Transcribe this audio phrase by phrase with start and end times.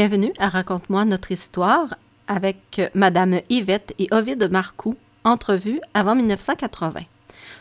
[0.00, 1.96] Bienvenue à Raconte-moi notre histoire
[2.28, 7.00] avec Madame Yvette et Ovide Marcoux, entrevue avant 1980.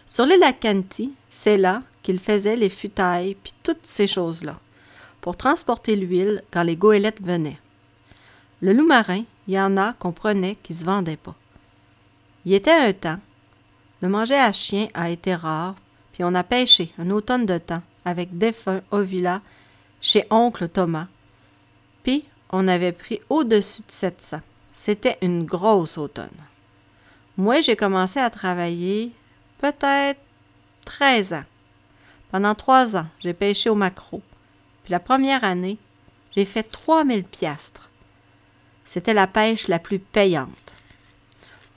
[0.06, 4.60] Sur l'île Acanti, c'est là qu'ils faisaient les futailles puis toutes ces choses-là,
[5.20, 7.58] pour transporter l'huile quand les goélettes venaient.
[8.62, 11.34] Le loup marin, il y en a qu'on prenait qui se vendaient pas.
[12.46, 13.20] Il était un temps.
[14.04, 15.74] Le manger à chien a été rare,
[16.14, 19.42] puis on a pêché un automne de temps avec défunt Ovila
[20.02, 21.08] chez oncle Thomas.
[22.50, 24.40] On avait pris au-dessus de 700.
[24.72, 26.30] C'était une grosse automne.
[27.36, 29.12] Moi, j'ai commencé à travailler
[29.60, 30.22] peut-être
[30.86, 31.44] 13 ans.
[32.32, 34.22] Pendant trois ans, j'ai pêché au maquereau.
[34.84, 35.78] Puis la première année,
[36.36, 37.90] j'ai fait 3000 piastres.
[38.86, 40.74] C'était la pêche la plus payante.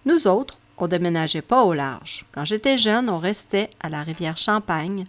[0.06, 2.24] Nous autres, on déménageait pas au large.
[2.32, 5.06] Quand j'étais jeune, on restait à la rivière Champagne,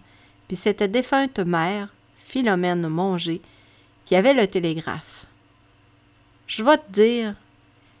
[0.48, 1.88] puis c'était défunte mère,
[2.24, 3.40] Philomène Monger,
[4.04, 5.26] qui avait le télégraphe.
[6.46, 7.34] Je vais te dire,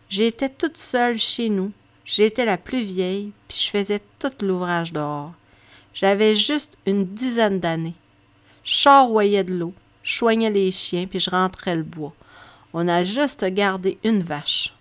[0.08, 1.72] j'étais toute seule chez nous,
[2.04, 5.32] j'étais la plus vieille, puis je faisais tout l'ouvrage dehors.
[5.94, 7.94] J'avais juste une dizaine d'années.
[8.64, 12.12] Charroyais de l'eau, je soignais les chiens, puis je rentrais le bois.
[12.72, 14.74] On a juste gardé une vache.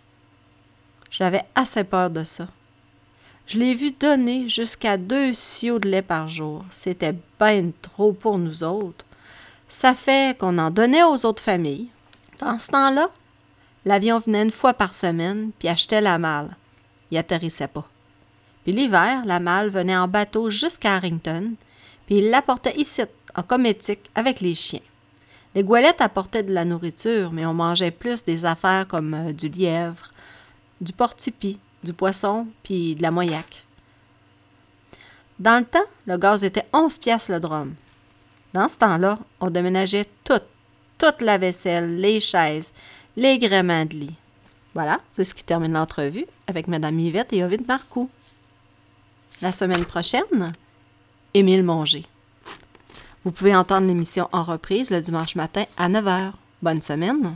[1.10, 2.48] J'avais assez peur de ça.
[3.48, 6.64] Je l'ai vu donner jusqu'à deux siots de lait par jour.
[6.70, 9.06] C'était bien trop pour nous autres.
[9.74, 11.88] Ça fait qu'on en donnait aux autres familles.
[12.40, 13.10] Dans ce temps-là,
[13.86, 16.58] l'avion venait une fois par semaine puis achetait la malle.
[17.10, 17.88] Il atterrissait pas.
[18.64, 21.54] Puis l'hiver, la malle venait en bateau jusqu'à Harrington,
[22.06, 24.82] puis il l'apportait ici, en cométique, avec les chiens.
[25.56, 29.48] Les goualettes apportaient de la nourriture, mais on mangeait plus des affaires comme euh, du
[29.48, 30.12] lièvre,
[30.82, 33.66] du portipi, du poisson, puis de la moyaque.
[35.40, 37.74] Dans le temps, le gaz était 11 pièces le drum.
[38.54, 40.42] Dans ce temps-là, on déménageait tout,
[40.98, 42.74] toute la vaisselle, les chaises,
[43.16, 44.16] les gréments de lit.
[44.74, 48.10] Voilà, c'est ce qui termine l'entrevue avec Mme Yvette et Ovid Marcoux.
[49.42, 50.54] La semaine prochaine,
[51.34, 52.06] Émile Monger.
[53.24, 56.34] Vous pouvez entendre l'émission en reprise le dimanche matin à 9h.
[56.62, 57.36] Bonne semaine!